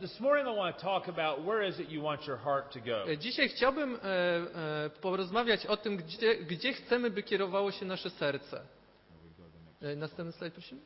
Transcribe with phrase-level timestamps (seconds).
[0.00, 2.80] this morning I want to talk about where is it you want your heart to
[2.80, 3.16] go.
[3.16, 3.98] Dzisiaj chciałbym e,
[4.84, 8.60] e, porozmawiać o tym, gdzie, gdzie chcemy, by kierowało się nasze serce.
[9.82, 10.80] E, Następny slajd, prosimy.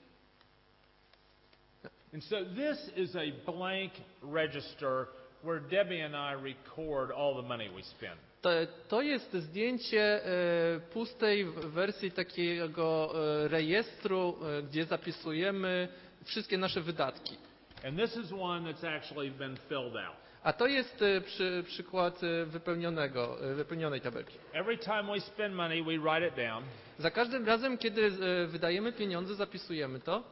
[2.14, 3.92] And so this is a blank
[4.22, 5.06] register
[5.44, 8.20] where Debbie and I record all the money we spend.
[8.42, 8.50] To,
[8.88, 13.12] to jest zdjęcie e, pustej wersji takiego
[13.44, 15.88] e, rejestru, e, gdzie zapisujemy
[16.24, 17.49] wszystkie nasze wydatki.
[17.84, 20.16] And this is one that's actually been filled out.
[20.42, 24.38] A to jest e, przy, przykład e, wypełnionego, e, wypełnionej tabelki.
[24.52, 26.64] Every time we spend money, we write it down.
[26.98, 28.10] Za każdym razem, kiedy
[28.46, 30.22] wydajemy pieniądze, zapisujemy to.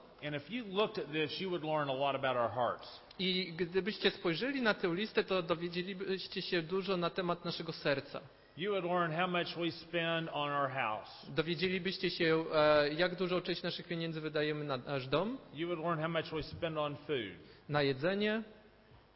[3.18, 8.20] I gdybyście spojrzeli na tę listę, to dowiedzielibyście się dużo na temat naszego serca.
[8.56, 11.26] You would learn how much we spend on our house.
[11.28, 16.00] Dowiedzielibyście się, e, jak dużą część naszych pieniędzy wydajemy na nasz dom, You would learn
[16.00, 17.32] how much we spend on food.
[17.68, 18.42] na jedzenie,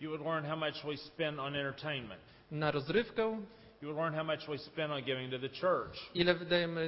[0.00, 2.20] You would learn how much we spend on entertainment.
[2.50, 3.42] na rozrywkę,
[3.82, 6.86] You would learn how much we spend on giving to the church, ile wydajemy, e,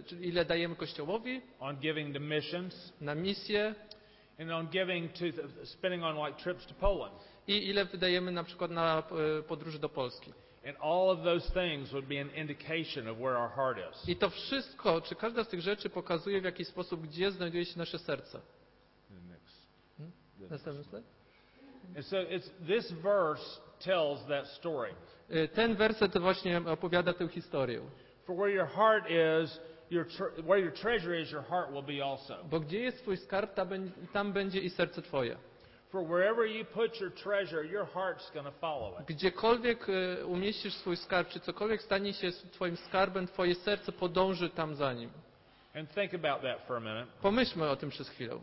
[0.00, 3.74] e, czyli ile dajemy kościołowi, on giving to missions, na misję
[4.38, 7.14] and on giving to the, spending on like trips to Poland.
[7.46, 9.02] i ile wydajemy na przykład na
[9.38, 10.32] e, podróże do Polski.
[10.66, 14.08] And all of those things would be an indication of where our heart is.
[14.08, 17.78] I to wszystko, czy każda z tych rzeczy pokazuje w jakiś sposób, gdzie znajduje się
[17.78, 18.40] nasze serce.
[20.50, 21.04] Następny slajd.
[21.96, 24.94] And so it's this verse tells that story.
[25.30, 27.80] E, Ten werset właśnie opowiada tę historię.
[28.24, 32.04] For where your heart is, your tre- where your treasure is, your heart will be
[32.04, 32.44] also.
[32.44, 35.36] Bo gdzie jest Twój skarb, tam bę- tam będzie i serce Twoje.
[35.90, 39.06] For wherever you put your treasure, your heart's going to follow it.
[39.06, 44.74] Gdziekolwiek e, umieścisz swój skarb, czy cokolwiek stanie się Twoim skarbem, Twoje serce podąży tam
[44.74, 45.10] za nim.
[45.74, 47.06] And think about that for a minute.
[47.22, 48.38] Pomyślmy o tym przez chwilę.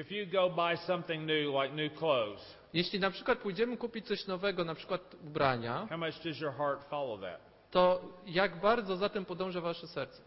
[0.00, 4.26] If you go buy something new, like new clothes, Jeśli na przykład pójdziemy kupić coś
[4.26, 7.40] nowego, na przykład ubrania, how much does your heart follow that?
[7.70, 10.22] to jak bardzo za tym podąża Wasze serce?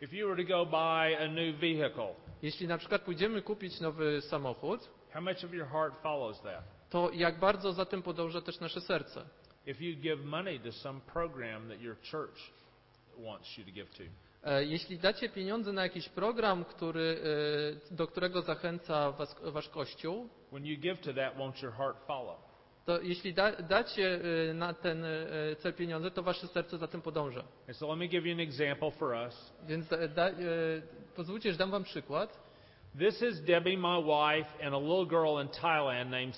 [0.00, 4.20] If you were to go buy a new vehicle, Jeśli na przykład pójdziemy kupić nowy
[4.22, 6.62] samochód, how much of your heart follows that?
[6.90, 9.24] to jak bardzo za tym podąża też nasze serce?
[9.66, 12.50] If you give money to some program that your church
[13.18, 14.02] wants you to give to,
[14.60, 17.20] Jeśli dacie pieniądze na jakiś program, który,
[17.90, 20.28] e, do którego zachęca was, Wasz Kościół,
[22.86, 25.08] to jeśli da, dacie e, na ten e,
[25.58, 27.44] cel pieniądze, to Wasze serce za tym podąża.
[27.72, 27.86] So.
[29.68, 30.34] Więc da, da, e,
[31.16, 32.48] pozwólcie, że dam Wam przykład.
[32.98, 36.34] This is Debbie, my wife, and a little girl in Thailand named.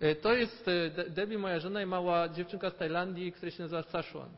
[0.00, 3.62] E, To jest e, De- Debbie, moja żona i mała dziewczynka z Tajlandii, która się
[3.62, 4.28] nazywa Sashuan.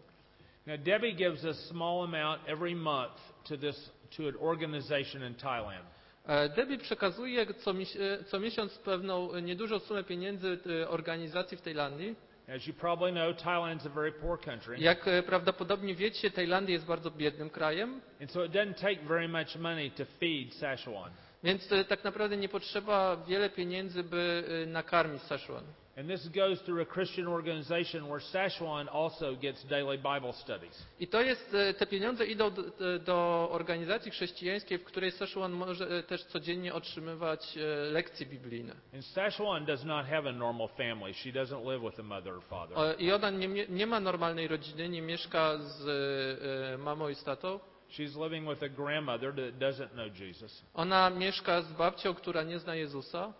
[0.66, 3.18] Now, Debbie gives a small amount every month
[3.48, 5.84] to this to an organization in Thailand.
[6.26, 10.58] E, Debbie przekazuje co, e, co miesiąc pewną e, niedużą sumę pieniędzy
[10.88, 12.14] organizacji w Tajlandii.
[12.56, 17.10] As you probably know, Thailand's a very poor country, Jak prawdopodobnie wiecie, Tajlandia jest bardzo
[17.10, 21.10] biednym krajem, and so it doesn't take very much money to feed Sashawan.
[21.44, 25.64] więc tak naprawdę nie potrzeba wiele pieniędzy, by nakarmić Sashuan.
[25.96, 30.82] And this goes through a Christian organization where Sashawan also gets daily Bible studies.
[31.00, 32.62] I to jest, e, te pieniądze idą do,
[32.98, 37.60] do organizacji chrześcijańskiej, w której Sashuan może e, też codziennie otrzymywać e,
[37.92, 38.74] lekcje biblijne.
[38.94, 41.14] And Sashawan does not have a normal family.
[41.14, 43.00] She doesn't live with a mother or father.
[43.00, 47.60] I ona nie, nie ma normalnej rodziny, nie mieszka z mamą i tatą.
[47.90, 50.62] She's living with a grandmother that doesn't know Jesus.
[50.74, 53.32] Ona mieszka z babcią, która nie zna Jezusa,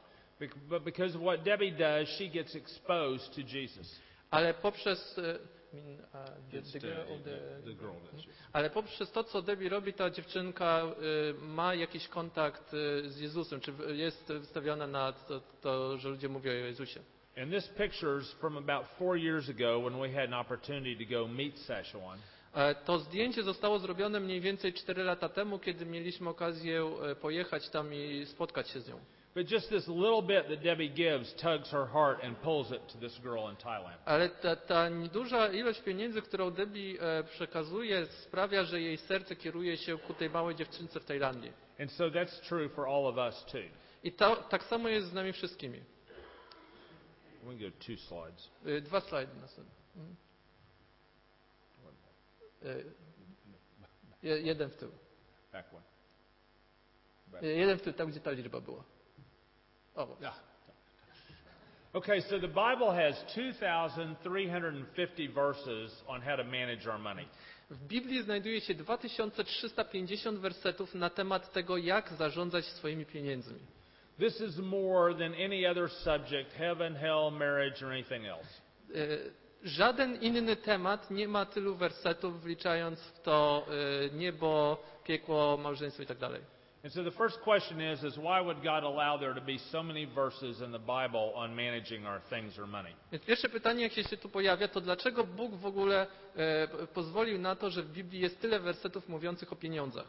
[0.84, 4.00] because of what Debbie does, she gets exposed to Jesus.
[4.30, 5.16] ale poprzez
[5.72, 5.98] min,
[6.50, 9.68] the, It's the the- girl of the, the girl that's- ale poprzez to, co Debbie
[9.68, 15.40] robi, ta dziewczynka e, ma jakiś kontakt e, z Jezusem, czy jest wystawiona na to,
[15.60, 17.00] to, że ludzie mówią o Jezusie.
[17.36, 21.28] And this picture's from about four years ago when we had an opportunity to go
[21.28, 22.18] meet Sashawan.
[22.54, 27.94] E, To zdjęcie zostało zrobione mniej więcej 4 lata temu, kiedy mieliśmy okazję pojechać tam
[27.94, 28.98] i spotkać się z nią.
[29.34, 32.98] But just this little bit that Debbie gives tugs her heart and pulls it to
[32.98, 33.98] this girl in Thailand.
[34.04, 39.76] Ale ta, ta nieduża ilość pieniędzy, którą Debbie e, przekazuje, sprawia, że jej serce kieruje
[39.76, 41.52] się ku tej małej dziewczynce w Tajlandii.
[41.80, 43.58] And so that's true for all of us too.
[44.04, 45.80] I to, tak samo jest z nami wszystkimi.
[47.42, 48.50] We go two slides.
[48.66, 49.74] E, Dwa slajdy następne.
[49.96, 50.16] Mhm.
[52.62, 54.90] E, je- Jeden w tył.
[57.42, 58.84] Jeden w tył, tam gdzie ta liczba była.
[59.94, 60.26] O, właśnie.
[60.26, 60.52] Yeah.
[61.94, 67.28] Okay, so the Bible has 2,350 verses on how to manage our money.
[67.70, 73.58] W Biblii znajduje się 2350 wersetów na temat tego, jak zarządzać swoimi pieniędzmi.
[74.18, 78.48] This is more than any other subject heaven, hell, marriage, or anything else.
[78.94, 78.98] E,
[79.64, 86.06] Żaden inny temat nie ma tylu wersetów, wliczając w to e, niebo, piekło, małżeństwo i
[86.06, 86.18] tak.
[86.84, 89.82] And so the first question is, is why would God allow there to be so
[89.82, 92.94] many verses in the Bible on managing our things or money?
[93.12, 96.06] Więc pierwsze pytanie, jakie się tu pojawia, to dlaczego Bóg w ogóle
[96.36, 100.06] e, pozwolił na to, że w Biblii jest tyle wersetów mówiących o pieniądzach?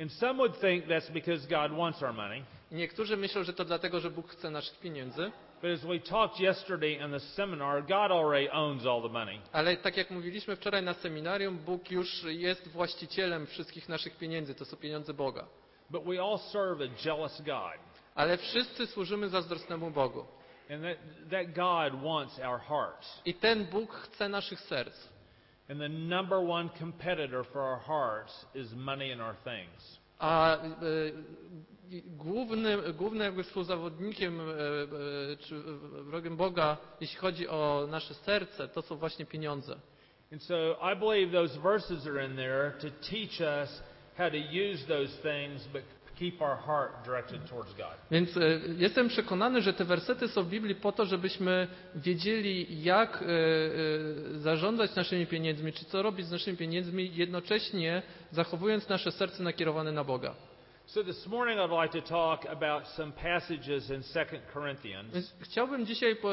[0.00, 2.42] And some would think that's because God wants our money.
[2.70, 5.30] I niektórzy myślą, że to dlatego, że Bóg chce naszych pieniędzy,
[5.62, 9.40] But as we talked yesterday in the seminar, God already owns all the money.
[9.52, 14.64] ale tak jak mówiliśmy wczoraj na seminarium, Bóg już jest właścicielem wszystkich naszych pieniędzy, to
[14.64, 15.44] są pieniądze Boga.
[15.90, 17.78] But we all serve a jealous God.
[18.14, 20.24] Ale wszyscy służymy zazdrosnemu Bogu.
[20.70, 20.98] And that,
[21.30, 23.22] that God wants our hearts.
[23.24, 25.08] I ten Bóg chce naszych serc.
[25.70, 29.98] And the number one competitor for our hearts is money and our things.
[30.18, 30.66] A e,
[32.06, 35.62] głównym, głównym jakby współzawodnikiem e, e, czy
[36.04, 39.76] wrogiem Boga, jeśli chodzi o nasze serce, to są właśnie pieniądze.
[40.32, 43.82] And so I believe those verses are in there to teach us
[44.18, 45.82] how to use those things, but
[46.18, 47.94] keep our heart directed towards God.
[48.10, 53.22] Więc e, jestem przekonany, że te wersety są w Biblii po to, żebyśmy wiedzieli, jak
[53.22, 59.42] e, e, zarządzać naszymi pieniędzmi, czy co robić z naszymi pieniędzmi, jednocześnie zachowując nasze serce
[59.42, 60.34] nakierowane na Boga.
[60.86, 64.24] So this morning I'd like to talk about some passages in 2
[64.54, 66.30] Corinthians Więc chciałbym dzisiaj po,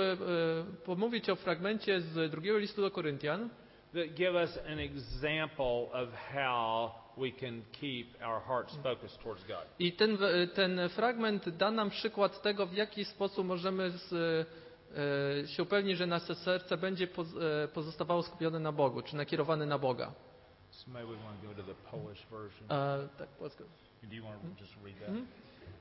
[0.86, 3.50] pomówić o fragmencie z drugiego listu do Koryntian,
[3.94, 9.66] that give us an example of how we can keep our hearts focused towards God.
[9.80, 10.18] I ten,
[10.54, 14.14] ten fragment da nam przykład tego, w jaki sposób możemy z,
[15.44, 17.28] e, się upewnić, że nasze serce będzie poz,
[17.64, 20.12] e, pozostawało skupione na Bogu, czy nakierowane na Boga.
[20.72, 22.72] So maybe we want to go to the Polish version.
[22.72, 23.64] E, tak, polsko.
[24.04, 25.10] Do you want to just read that?
[25.10, 25.28] Mhm.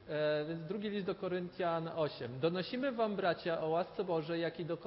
[0.09, 2.41] E, więc drugi list do Koryntian 8.
[2.41, 4.79] Donosimy wam, bracia, o łasce Bożej, jakiej do,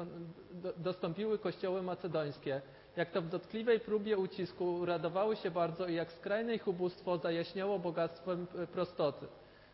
[0.77, 2.61] dostąpiły kościoły macedońskie,
[2.97, 7.79] jak to w dotkliwej próbie ucisku radowały się bardzo i jak skrajne ich ubóstwo zajaśniało
[7.79, 9.27] bogactwem e, prostoty.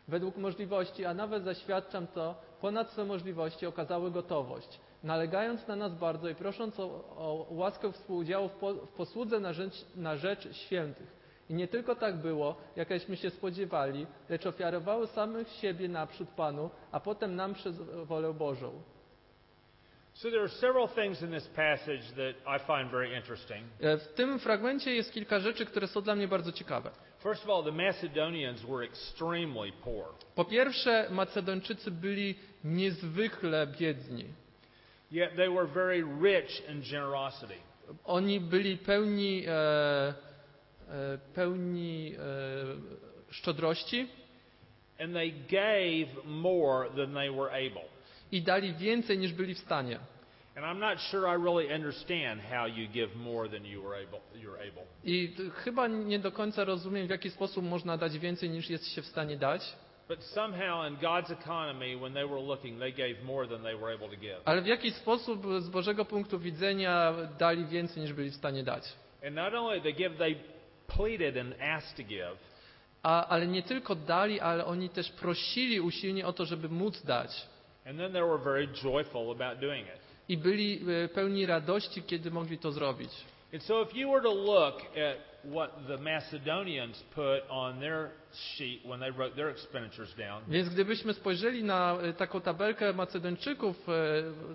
[0.08, 6.28] Według możliwości, a nawet zaświadczam to, ponad swe możliwości okazały gotowość, nalegając na nas bardzo
[6.28, 6.84] i prosząc o,
[7.16, 11.24] o łaskę współudziału w, po, w posłudze na rzecz, na rzecz świętych.
[11.50, 17.00] I nie tylko tak było, jakśmy się spodziewali, lecz ofiarowały samych siebie naprzód Panu, a
[17.00, 18.72] potem nam przez wolę Bożą.
[23.98, 26.90] W tym fragmencie jest kilka rzeczy, które są dla mnie bardzo ciekawe.
[30.34, 32.34] Po pierwsze, Macedończycy byli
[32.64, 34.24] niezwykle biedni.
[35.12, 37.54] Yet they were very rich in generosity.
[38.04, 39.50] Oni byli pełni, e,
[40.88, 44.08] e, pełni e, szczodrości
[44.98, 47.88] And they gave more than they were able.
[48.32, 49.98] I dali więcej niż byli w stanie.
[50.56, 54.20] And I'm not sure I really understand how you give more than you were able.
[54.34, 54.84] You're able.
[55.04, 58.88] I t- chyba nie do końca rozumiem, w jaki sposób można dać więcej niż jest
[58.88, 59.76] się w stanie dać.
[64.44, 68.82] Ale w jaki sposób z Bożego punktu widzenia dali więcej niż byli w stanie dać?
[69.26, 70.36] And not only they give, they
[70.86, 72.36] pleaded and asked to give.
[73.02, 77.46] A, ale nie tylko dali, ale oni też prosili usilnie o to, żeby móc dać.
[77.86, 80.00] And then they were very joyful about doing it.
[80.28, 83.10] I byli e, pełni radości, kiedy mogli to zrobić.
[83.54, 88.80] And so if you were to look at what the Macedonians put on their sheet
[88.86, 93.92] when they wrote their expenditures down, Więc gdybyśmy spojrzeli na e, taką tabelkę Macedończyków, e,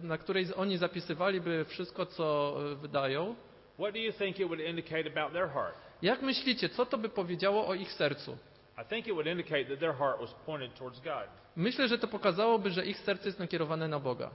[0.04, 3.36] na której oni zapisywaliby wszystko, co wydają,
[3.80, 5.76] what do you think it would indicate about their heart?
[6.02, 8.38] jak myślicie, co to by powiedziało o ich sercu?
[11.56, 14.32] Myślę, że to pokazałoby, że ich serce jest nakierowane na Boga.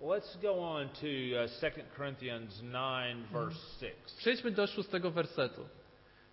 [0.00, 1.06] Let's go on to
[1.44, 4.16] uh, 2 Corinthians 9, verse 6.
[4.18, 5.68] Przejdźmy do szóstego wersetu.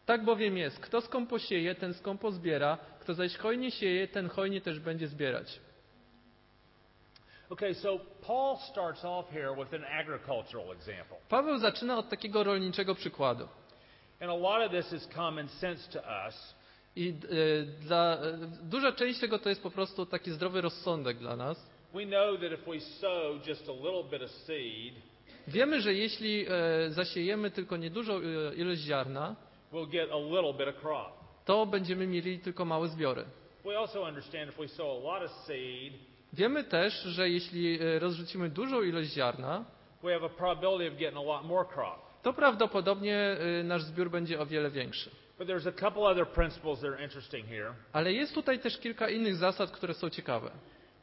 [0.06, 4.62] Tak bowiem jest, kto skąpo sieje, ten skąpo zbiera, kto zaś hojnie sieje, ten hojnie
[4.62, 5.60] też będzie zbierać.
[7.50, 11.18] Okay, so Paul starts off here with an agricultural example.
[11.30, 13.48] Paweł zaczyna od takiego rolniczego przykładu.
[14.22, 16.56] And a lot of this is common sense to us.
[16.96, 17.14] I e,
[17.64, 21.70] dla, e, duża część tego to jest po prostu taki zdrowy rozsądek dla nas.
[25.48, 28.22] Wiemy, że jeśli e, zasiejemy tylko niedużą
[28.56, 29.36] ilość ziarna,
[31.46, 33.26] to będziemy mieli tylko małe zbiory.
[36.34, 39.66] Wiemy też, że jeśli rozrzucimy dużą ilość ziarna,
[42.24, 45.23] to prawdopodobnie nasz zbiór będzie o wiele większy.
[47.94, 50.52] Ale jest tutaj też kilka innych zasad, które są ciekawe.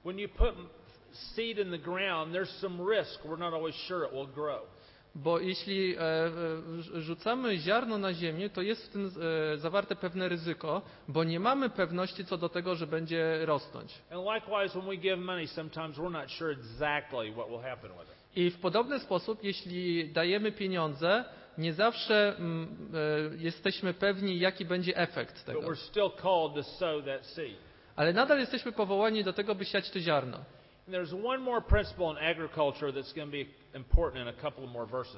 [0.04, 0.54] When you put
[1.12, 3.24] seed in the ground, there's some risk.
[3.24, 4.62] We're not always sure it will grow.
[5.14, 6.00] Bo jeśli e,
[6.94, 9.10] rzucamy ziarno na ziemię, to jest w tym
[9.54, 13.94] e, zawarte pewne ryzyko, bo nie mamy pewności co do tego, że będzie rosnąć.
[18.36, 21.24] I w podobny sposób, jeśli dajemy pieniądze,
[21.60, 25.60] nie zawsze mm, e, jesteśmy pewni, jaki będzie efekt tego.
[27.96, 30.38] Ale nadal jesteśmy powołani do tego, by siać to ziarno.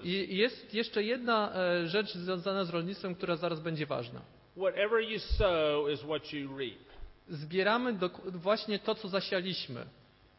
[0.05, 4.21] I jest jeszcze jedna e, rzecz związana z rolnictwem, która zaraz będzie ważna.
[4.57, 6.83] Whatever you sow is what you reap.
[7.29, 9.87] Zbieramy właśnie to, co zasialiśmy.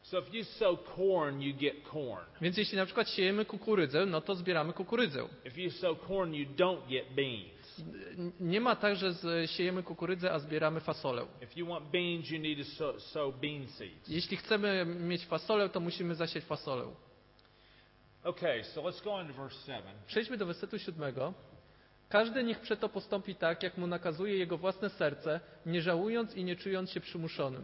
[0.04, 2.26] So if you sow corn, you get corn.
[2.42, 5.28] Więc jeśli na przykład siejemy kukurydzę, no to zbieramy kukurydzę.
[5.46, 7.80] If you sow corn, you don't get beans.
[8.18, 9.14] N- Nie ma tak, że
[9.48, 11.26] siejemy kukurydzę, a zbieramy fasolę.
[11.42, 14.10] If you want beans, you need to sow, sow bean seeds.
[14.10, 16.86] Jeśli chcemy mieć fasolę, to musimy zasiać fasolę.
[18.24, 19.82] Okay, so let's go on to verse 7.
[20.08, 21.34] Przejdźmy do wersetu siódmego.
[22.10, 26.56] Każdy niech przeto postąpi tak, jak mu nakazuje jego własne serce, nie żałując i nie
[26.56, 27.64] czując się przymuszonym.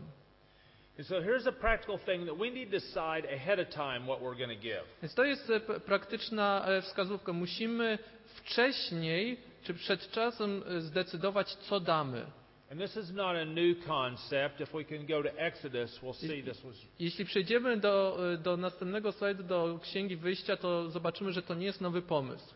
[1.00, 4.22] And so here's a practical thing that we need to decide ahead of time what
[4.22, 4.84] we're going to give.
[5.02, 7.34] Więc to jest e, praktyczna e, wskazówka.
[7.34, 12.26] Musimy wcześniej czy przed czasem e, zdecydować, co damy.
[12.72, 14.62] And this is not a new concept.
[14.62, 19.12] If we can go to Exodus, we'll see this was Jeśli przejdziemy do, do następnego
[19.12, 22.56] slajdu, do Księgi Wyjścia, to zobaczymy, że to nie jest nowy pomysł.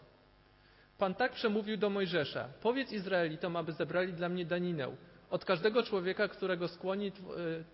[0.97, 2.49] Pan tak przemówił do Mojżesza.
[2.61, 4.87] Powiedz Izraelitom, aby zebrali dla mnie daninę.
[5.33, 7.11] Od każdego człowieka, którego skłoni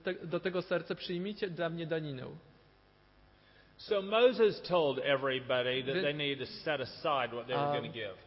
[0.05, 2.25] e, do tego serce, przyjmijcie dla mnie daninę.
[3.77, 7.93] So Moses told everybody that they needed to set aside what they were going to
[7.93, 8.17] give.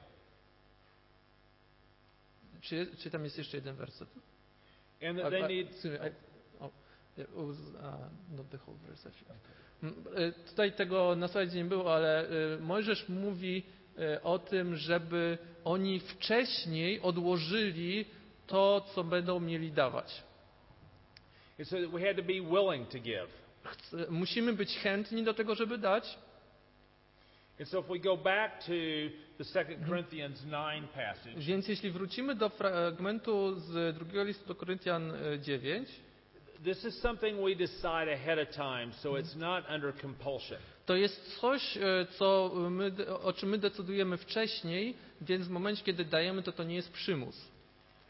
[2.60, 4.08] Czy, czy tam jest jeszcze jeden werset?
[5.08, 5.68] And that they need
[8.36, 9.10] not the whole verse,
[10.16, 13.62] e, Tutaj tego na slajdzie nie było, ale e, Mojżesz mówi
[14.22, 18.06] o tym, żeby oni wcześniej odłożyli
[18.52, 20.22] to, co będą mieli dawać.
[21.58, 23.28] and so that we had to be willing to give.
[23.64, 26.18] Chce- Musimy być chętni do tego, żeby dać.
[27.60, 28.72] And so if we go back to
[29.38, 35.12] the Second Corinthians 9 passage, Więc jeśli wrócimy do fragmentu z drugiego listu do Koryntian
[35.34, 35.88] e, 9,
[36.64, 40.58] this is something we decide ahead of time, so it's not under compulsion.
[40.86, 42.92] to jest coś, e, co my,
[43.22, 47.51] o czym my decydujemy wcześniej, więc w momencie, kiedy dajemy, to to nie jest przymus.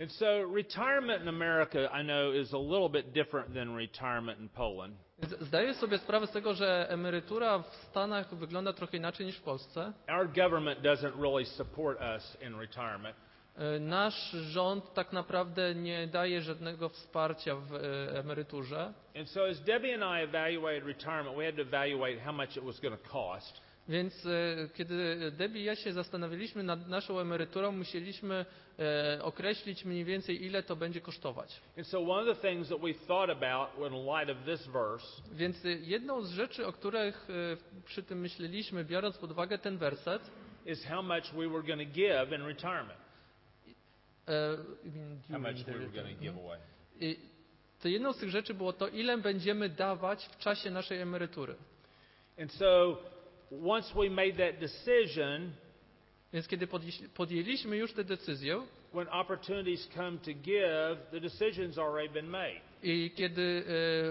[0.03, 4.49] And so retirement in America, I know, is a little bit different than retirement in
[4.49, 4.95] Poland.
[5.41, 9.93] Zdaję sobie sprawę z tego, że emerytura w Stanach wygląda trochę inaczej niż w Polsce.
[10.09, 13.17] Our government doesn't really support us in retirement.
[13.57, 17.79] E, Nasz rząd tak naprawdę nie daje żadnego wsparcia w e,
[18.19, 22.57] emeryturze, And so as Debbie and I evaluated retirement, we had to evaluate how much
[22.57, 23.61] it was going to cost.
[23.89, 28.47] Więc e, kiedy Debbie i ja się zastanawialiśmy nad naszą emeryturą, musieliśmy
[28.79, 31.61] e, określić mniej więcej ile to będzie kosztować.
[35.33, 37.29] Więc e, jedną z rzeczy, o których
[37.85, 40.31] przy tym myśleliśmy, biorąc pod uwagę ten werset,
[40.67, 42.99] is how much we were going to give in retirement.
[44.85, 46.21] you mean How during much the we were going to retirement?
[46.21, 46.59] give away.
[47.01, 47.17] I
[47.83, 51.55] to jedną z tych rzeczy było to, ile będziemy dawać w czasie naszej emerytury.
[52.41, 52.99] And so
[53.65, 55.53] once we made that decision,
[56.33, 56.69] Więc kiedy
[57.15, 58.63] podjęliśmy już tę decyzję
[58.95, 62.61] when opportunities come to give, the decision's already been made.
[62.83, 63.65] i kiedy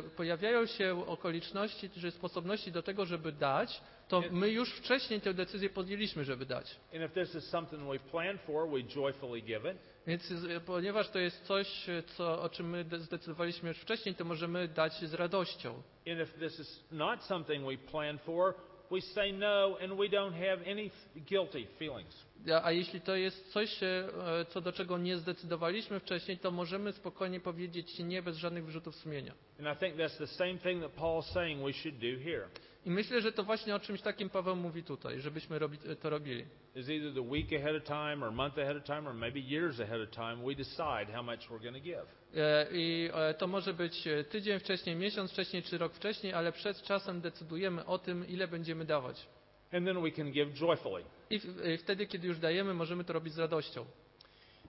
[0.06, 5.34] e, pojawiają się okoliczności czy sposobności do tego, żeby dać, to my już wcześniej tę
[5.34, 6.76] decyzję podjęliśmy, żeby dać.
[6.96, 9.78] And if this is something we for, we joyfully give it.
[10.08, 11.86] Więc e, ponieważ to jest coś,
[12.18, 15.70] co, o czym my de- zdecydowaliśmy już wcześniej, to możemy dać z radością.
[16.08, 18.54] And if this is not something we planned for,
[18.92, 20.92] we say no and we don't have any
[21.26, 22.26] guilty feelings.
[22.64, 24.10] A, jeśli to jest coś, e,
[24.50, 29.34] co do czego nie zdecydowaliśmy wcześniej, to możemy spokojnie powiedzieć nie bez żadnych wyrzutów sumienia.
[29.60, 32.48] And I think that's the same thing that Paul's saying we should do here.
[32.86, 36.46] I myślę, że to właśnie o czymś takim Paweł mówi tutaj, żebyśmy robi, to robili.
[42.72, 47.22] I to może być e, tydzień wcześniej, miesiąc wcześniej czy rok wcześniej, ale przed czasem
[47.22, 49.28] decydujemy o tym, ile będziemy dawać.
[49.74, 51.04] And then we can give joyfully.
[51.30, 53.86] I w- e, wtedy, kiedy już dajemy, możemy to robić z radością.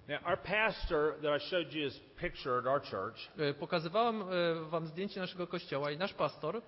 [0.08, 4.24] Now, our pastor that I showed you his picture at our church, E, Pokazywałem
[4.70, 6.62] wam zdjęcie naszego kościoła i nasz pastor,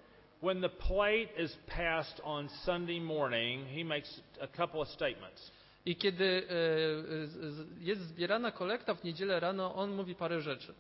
[0.45, 5.51] when the plate is passed on Sunday morning, he makes a couple of statements.
[5.87, 10.75] I kiedy e, z- jest zbierana kolekta w niedzielę rano, on mówi parę rzeczy.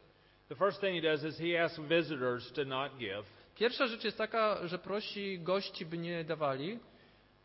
[0.48, 3.24] The first thing he does is he asks visitors to not give.
[3.58, 6.78] Pierwsza rzecz jest taka, że prosi gości, by nie dawali.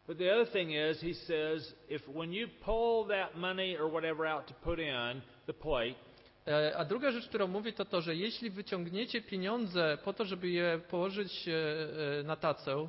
[0.08, 4.28] But the other thing is, he says, if when you pull that money or whatever
[4.28, 6.09] out to put in the plate, E,
[6.78, 10.82] A druga rzecz, którą mówi, to to, że jeśli wyciągniecie pieniądze po to, żeby je
[10.90, 11.54] położyć e,
[12.20, 12.88] e, na tacę,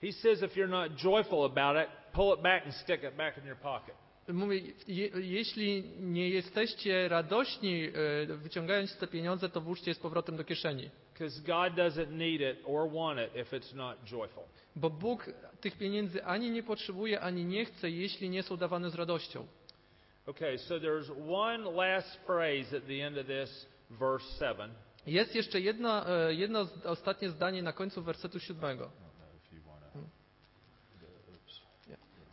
[0.00, 3.38] he says if you're not joyful about it, pull it back and stick it back
[3.38, 3.94] in your pocket.
[4.28, 10.36] mówi, je, jeśli nie jesteście radośni e, wyciągając te pieniądze, to włóżcie je z powrotem
[10.36, 10.90] do kieszeni.
[11.12, 14.42] Because God doesn't need it or want it if it's not joyful.
[14.76, 15.30] Bo Bóg
[15.60, 19.46] tych pieniędzy ani nie potrzebuje, ani nie chce, jeśli nie są dawane z radością.
[20.28, 23.48] Okay, so there's one last phrase at the end of this,
[23.98, 24.70] verse 7.
[25.06, 28.90] Jest jeszcze jedna, e, jedno ostatnie zdanie na końcu wersetu siódmego.
[29.92, 30.08] Hmm.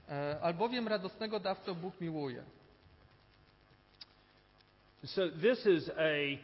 [0.10, 2.44] E, Albowiem radosnego dawcę Bóg miłuje.
[5.06, 6.38] So this is a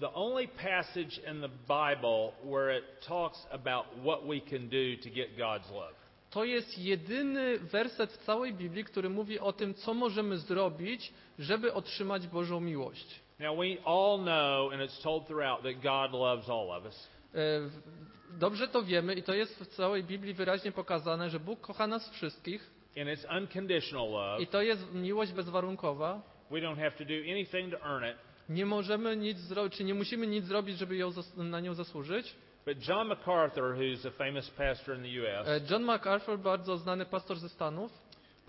[0.00, 5.10] the only passage in the Bible where it talks about what we can do to
[5.10, 6.01] get God's love.
[6.32, 11.72] To jest jedyny werset w całej Biblii, który mówi o tym, co możemy zrobić, żeby
[11.74, 13.20] otrzymać Bożą miłość.
[13.40, 17.08] Now we all know, and it's told throughout, that God loves all of us.
[17.34, 17.60] E,
[18.38, 22.10] Dobrze to wiemy i to jest w całej Biblii wyraźnie pokazane, że Bóg kocha nas
[22.10, 22.70] wszystkich
[23.00, 24.42] And it's unconditional love.
[24.42, 26.22] i to jest miłość bezwarunkowa.
[26.50, 28.16] We don't have to do anything to earn it.
[28.48, 32.34] Nie możemy nic zrobić, czy nie musimy nic zrobić, żeby ją na nią zasłużyć.
[32.64, 37.04] But John MacArthur, who's a famous pastor in the U.S., E, John MacArthur, bardzo znany
[37.06, 37.90] pastor ze Stanów,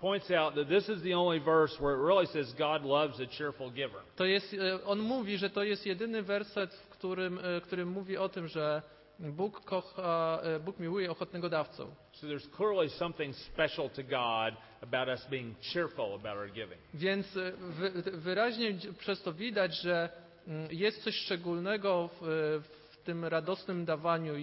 [0.00, 3.26] points out that this is the only verse where it really says God loves a
[3.26, 4.00] cheerful giver.
[4.16, 8.16] to jest, e, on mówi, że to jest jedyny werset, w którym, e, którym mówi
[8.16, 8.82] o tym, że
[9.18, 11.86] Bóg kocha, Bóg miłuje ochotnego dawcę.
[12.12, 16.80] So there's clearly something special to God about us being cheerful about our giving.
[16.94, 17.26] Więc
[17.58, 20.08] wy, wyraźnie przez to widać, że
[20.46, 22.20] mm, jest coś szczególnego w,
[22.64, 24.34] w tym radosnym dawaniu.
[24.34, 24.38] e,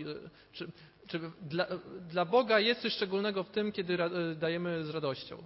[0.52, 0.72] Czy,
[1.08, 1.68] czy dla,
[2.10, 5.38] dla Boga jest coś szczególnego w tym, kiedy e, dajemy z radością.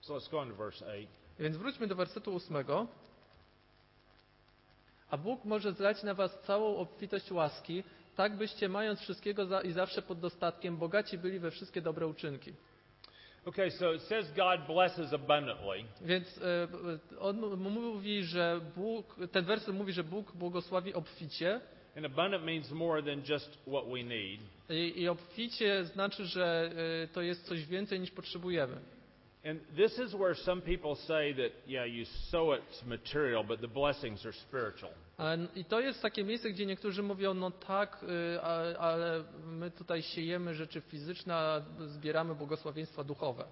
[0.00, 1.06] So let's go on to verse 8.
[1.38, 2.86] Więc wróćmy do wersetu ósmego.
[5.10, 7.82] A Bóg może zlać na was całą obfitość łaski,
[8.16, 12.52] tak byście mając wszystkiego za, i zawsze pod dostatkiem, bogaci byli we wszystkie dobre uczynki.
[13.44, 15.84] Okay, so it says God blesses abundantly.
[16.00, 16.68] Więc e,
[17.20, 21.60] on mówi, że Bóg, ten werset mówi, że Bóg błogosławi obficie
[21.96, 24.40] And abundant means more than just what we need.
[24.70, 26.70] i, i obficie znaczy, że
[27.04, 28.76] e, to jest coś więcej niż potrzebujemy.
[29.44, 33.68] And this is where some people say that, yeah, you sow it's material, but the
[33.68, 34.92] blessings are spiritual.
[35.56, 38.40] I to jest takie miejsce, gdzie niektórzy mówią, no tak, y,
[38.78, 43.44] ale my tutaj siejemy rzeczy fizyczne, a zbieramy błogosławieństwa duchowe.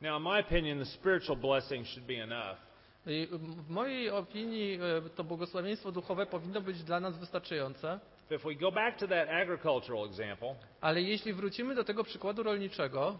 [0.00, 2.71] Now, in my opinion, the spiritual blessing should be enough.
[3.06, 4.74] W mojej opinii
[5.06, 8.00] y, to błogosławieństwo duchowe powinno być dla nas wystarczające,
[10.06, 13.18] example, ale jeśli wrócimy do tego przykładu rolniczego,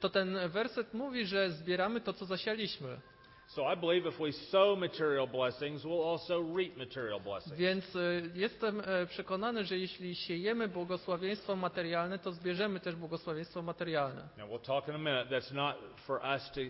[0.00, 3.00] to ten werset mówi, że zbieramy to, co zasialiśmy.
[3.48, 7.58] So I believe if we sow material blessings, we'll also reap material blessings.
[7.58, 14.28] Więc y, jestem e, przekonany, że jeśli siejemy błogosławieństwo materialne, to zbierzemy też błogosławieństwo materialne.
[14.38, 15.26] Now, we'll talk in a minute.
[15.40, 16.60] That's not for us to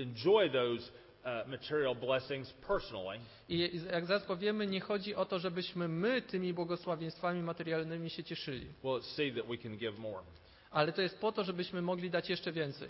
[0.00, 0.90] enjoy those
[1.24, 3.18] uh, material blessings personally.
[3.48, 8.66] I jak zaraz powiemy, nie chodzi o to, żebyśmy my tymi błogosławieństwami materialnymi się cieszyli,
[8.84, 10.22] We'll see that we can give more.
[10.70, 12.88] ale to jest po to, żebyśmy mogli dać jeszcze więcej.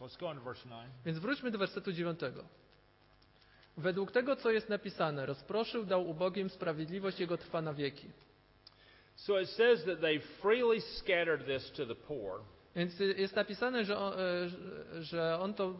[0.00, 0.38] 9.
[1.04, 2.44] Więc wróćmy do wersetu dziewiątego.
[3.76, 8.10] Według tego, co jest napisane, rozproszył, dał ubogim, sprawiedliwość Jego trwa na wieki.
[9.14, 12.40] So it says that they freely scattered this to the poor.
[12.76, 14.48] Więc jest napisane, że on, e,
[15.02, 15.74] że- on to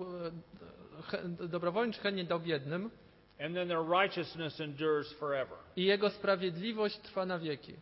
[1.87, 2.91] e, czy chętnie dał biednym
[3.41, 5.59] And then their righteousness endures forever.
[5.77, 7.75] i Jego sprawiedliwość trwa na wieki.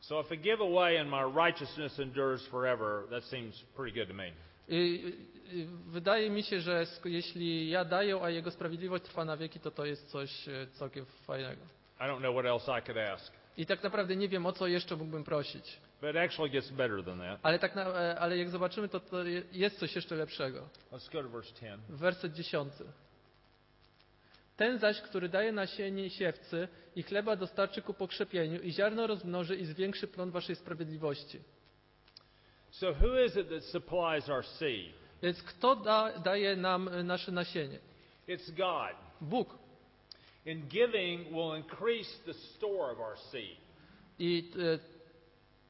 [0.00, 4.14] So if I give away and my righteousness endures forever, that seems pretty good to
[4.14, 4.32] me.
[5.86, 9.84] Wydaje mi się, że jeśli ja daję, a Jego sprawiedliwość trwa na wieki, to to
[9.86, 11.62] jest coś e, całkiem fajnego.
[12.00, 13.32] I don't know what else I could ask.
[13.56, 15.80] I tak naprawdę nie wiem, o co jeszcze mógłbym prosić.
[16.00, 17.40] But it actually gets better than that.
[17.42, 20.68] Ale, tak na, e, ale jak zobaczymy, to, to je- jest coś jeszcze lepszego.
[20.92, 21.80] Let's go to verse 10.
[21.88, 22.84] Werset dziesiąty.
[24.60, 29.64] Ten zaś, który daje nasienie siewcy i chleba dostarczy ku pokrzepieniu i ziarno rozmnoży i
[29.64, 31.38] zwiększy plon waszej sprawiedliwości.
[32.70, 34.92] So who is it that supplies our seed?
[35.22, 37.78] Więc kto da, daje nam e, nasze nasienie?
[38.28, 38.96] It's God.
[39.20, 39.58] Bóg.
[40.46, 43.56] And giving will increase the store of our seed.
[44.18, 44.78] I e,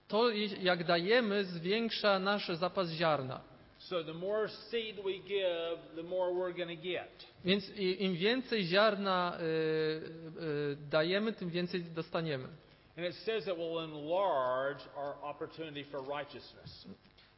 [0.09, 0.31] to,
[0.62, 3.49] jak dajemy, zwiększa nasz zapas ziarna.
[3.80, 7.26] So the more seed we give, the more we're going to get.
[7.44, 12.48] Więc im więcej ziarna y, y, dajemy, tym więcej dostaniemy.
[12.96, 16.86] And it says it will enlarge our opportunity for righteousness.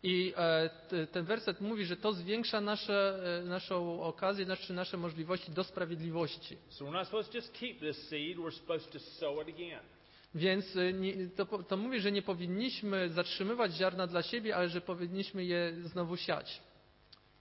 [0.02, 5.50] I e, ten werset mówi, że to zwiększa nasze, e, naszą okazję, znaczy nasze możliwości
[5.50, 6.56] do sprawiedliwości.
[6.68, 9.80] So we're not supposed to just keep this seed, we're supposed to sow it again.
[10.34, 15.44] Więc nie, to, to mówi, że nie powinniśmy zatrzymywać ziarna dla siebie, ale że powinniśmy
[15.44, 16.62] je znowu siać.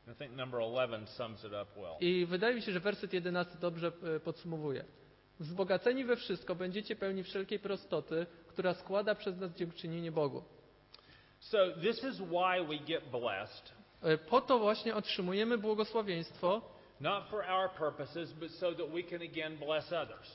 [0.07, 1.95] I think number 11 sums it up well.
[1.99, 4.85] I wydaje mi się, że werset 11 dobrze e, podsumowuje.
[5.39, 10.43] Wzbogaceni we wszystko będziecie pełni wszelkiej prostoty, która składa przez nas dziękczynienie Bogu.
[11.39, 16.61] So this is why we get blessed, E, Po to właśnie otrzymujemy błogosławieństwo,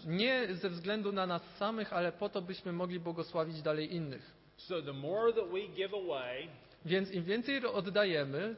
[0.06, 4.36] nie ze względu na nas samych, ale po to, byśmy mogli błogosławić dalej innych.
[4.56, 6.48] So the more that we give away,
[6.84, 8.56] Więc im więcej oddajemy,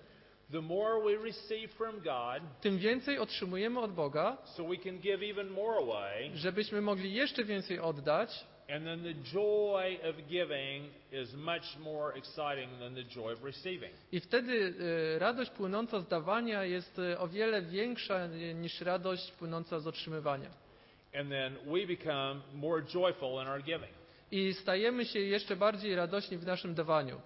[0.53, 5.23] the more we receive from God, tym więcej otrzymujemy od Boga, so we can give
[5.23, 6.31] even more away.
[6.35, 8.47] żebyśmy mogli jeszcze więcej oddać.
[8.71, 13.93] And then the joy of giving is much more exciting than the joy of receiving.
[14.13, 14.75] I wtedy
[15.15, 19.87] e, radość płynąca z dawania jest e, o wiele większa e, niż radość płynąca z
[19.87, 20.51] otrzymywania.
[21.15, 23.93] And then we become more joyful in our giving.
[24.31, 27.21] I stajemy się jeszcze bardziej radośni w naszym dawaniu.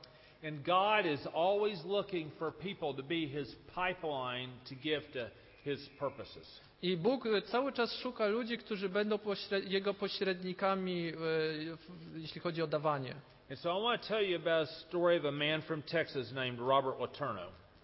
[0.45, 5.29] And God is always looking for people to be His pipeline to give to
[5.65, 6.61] His purposes.
[6.83, 9.19] I Bóg e, cały czas szuka ludzi, którzy będą
[9.65, 11.15] Jego pośrednikami, e,
[12.19, 13.15] jeśli chodzi o dawanie.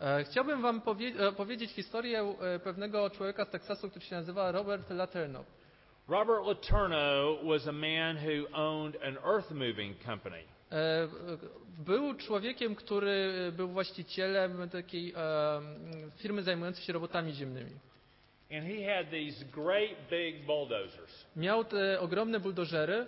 [0.00, 2.34] E, Chciałbym Wam powie- opowiedzieć historię
[2.64, 5.44] pewnego człowieka z Teksasu, który się nazywa Robert Laterno.
[6.08, 10.42] Robert Letourneau was a man who owned an earth moving company.
[11.78, 15.14] Był człowiekiem, który był właścicielem takiej
[16.16, 17.70] firmy zajmującej się robotami ziemnymi.
[18.50, 21.26] And he had these great big bulldozers.
[21.36, 23.06] Miał te ogromne buldożery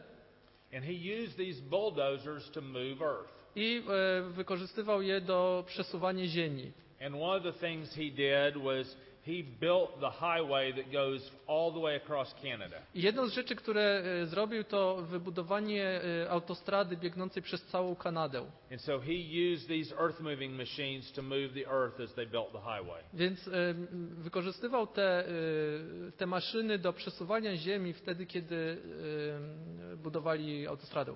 [0.72, 3.40] And he used these bulldozers to move earth.
[3.57, 6.72] i e, wykorzystywał je do przesuwania ziemi.
[7.00, 11.72] And one of the things he did was he built the highway that goes all
[11.72, 12.76] the way across Canada.
[12.94, 18.46] I jedną z rzeczy, które e, zrobił, to wybudowanie e, autostrady biegnącej przez całą Kanadę.
[18.72, 19.12] And so he
[19.52, 23.02] used these earth moving machines to move the earth as they built the highway.
[23.14, 23.50] Więc
[24.18, 25.33] wykorzystywał te, e,
[26.16, 28.83] te maszyny do przesuwania ziemi wtedy, kiedy
[29.96, 31.12] budowali autostradę.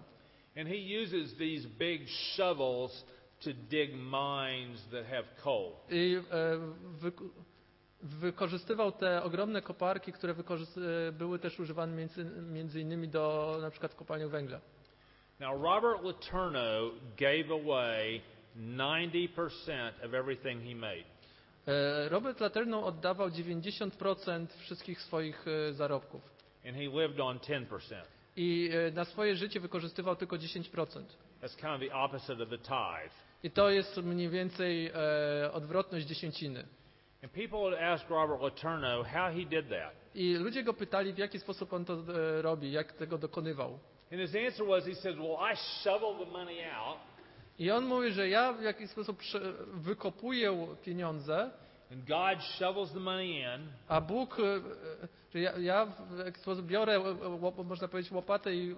[0.56, 3.04] And he uses these big shovels
[3.40, 5.72] to dig mines that have coal.
[5.90, 6.58] I e,
[8.04, 10.34] wykorzystywał te ogromne koparki, które
[11.08, 14.60] e, były też używane między, między innymi do na przykład kopalni węgla.
[15.40, 18.20] Now, Robert Letourneau gave away
[18.56, 21.04] 90% of everything he made.
[21.66, 26.22] E, Robert Laterno oddawał 90% wszystkich swoich e, zarobków.
[26.66, 27.66] And he lived on 10%.
[28.36, 31.04] I na swoje życie wykorzystywał tylko 10%.
[31.42, 33.14] That's kind of the opposite of the tithe.
[33.42, 36.64] I to jest mniej więcej e, odwrotność dziesięciny.
[37.24, 39.94] And people would ask Robert Letourneau how he did that.
[40.14, 43.78] I ludzie go pytali, w jaki sposób on to e, robi, jak tego dokonywał.
[44.12, 46.98] And his answer was, he said, Well, I shovel the money out,
[47.58, 51.50] I on mówi, że ja w jakiś sposób prze- wykopuję pieniądze,
[51.92, 54.60] and God shovels the money in, a Bóg, e, e,
[55.34, 58.74] że ja, ja w jakiś sposób biorę, e, łop- można powiedzieć, łopatę i,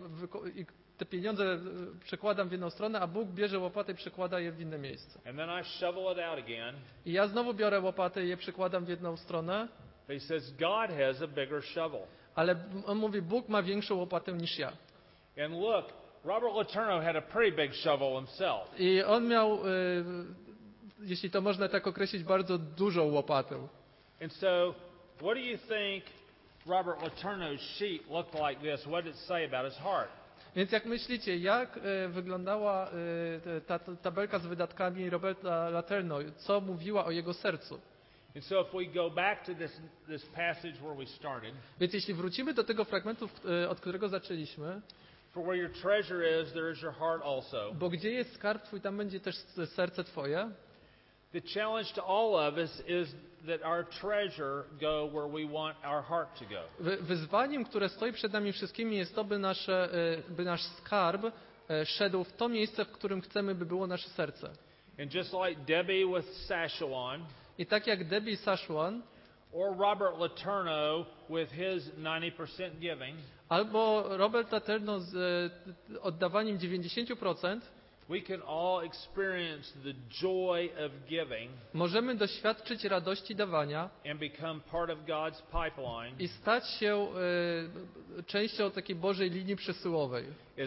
[0.55, 0.67] i
[0.99, 1.59] te pieniądze e,
[2.05, 5.19] przekładam w jedną stronę, a Bóg bierze łopatę i przekłada je w inne miejsce.
[5.29, 6.75] and then I shovel it out again.
[7.07, 9.69] I ja znowu biorę łopatę i je przekładam w jedną stronę,
[10.09, 12.01] But he says, God has a bigger shovel.
[12.35, 14.73] ale on mówi, Bóg ma większą łopatę niż ja.
[15.45, 15.85] And look,
[16.25, 18.81] Robert Letourneau had a pretty big shovel himself.
[18.81, 19.59] I on miał, e,
[21.01, 23.69] jeśli to można tak określić, bardzo dużą łopatę.
[24.23, 24.75] And so,
[25.17, 26.05] what do you think
[26.67, 28.87] Robert Letourneau's sheet looked like this?
[28.87, 30.11] What did it say about his heart?
[30.57, 36.19] Więc jak myślicie, jak e, wyglądała e, ta, ta tabelka z wydatkami Roberta Laterno?
[36.37, 37.81] Co mówiła o jego sercu?
[38.41, 38.65] So,
[39.59, 40.23] this, this
[41.17, 43.29] started, Więc jeśli wrócimy do tego fragmentu,
[43.63, 44.81] e, od którego zaczęliśmy,
[45.37, 45.77] is,
[46.73, 50.51] is bo gdzie jest skarb twój, tam będzie też serce twoje.
[51.33, 53.15] The challenge to all of us is
[53.47, 56.63] that our treasure go where we want our heart to go.
[56.81, 59.89] Wy- Wyzwaniem, które stoi przed nami wszystkimi jest to, by, nasze,
[60.29, 61.25] e, by nasz skarb
[61.71, 64.51] e, szedł w to miejsce, w którym chcemy, by było nasze serce.
[65.01, 66.51] And just like Debbie with
[67.59, 69.03] I tak jak Debbie Sashwan,
[69.53, 73.17] or Robert Letourneau with his 90% giving,
[73.49, 77.61] albo Robert Laterno z e, oddawaniem 90%,
[81.75, 87.09] Możemy doświadczyć radości dawania and become part of God's pipeline i stać się
[88.19, 90.25] e, częścią takiej Bożej linii przesyłowej.
[90.59, 90.63] E,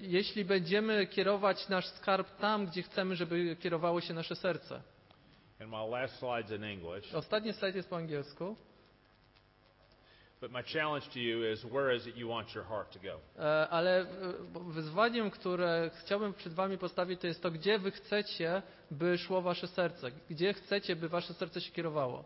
[0.00, 4.82] Jeśli będziemy kierować nasz skarb tam, gdzie chcemy, żeby kierowało się nasze serce.
[7.14, 8.56] Ostatni slajd jest po angielsku,
[13.38, 14.06] E, ale e,
[14.68, 19.66] wyzwaniem, które chciałbym przed Wami postawić, to jest to, gdzie Wy chcecie, by szło Wasze
[19.66, 22.24] serce, gdzie chcecie, by Wasze serce się kierowało.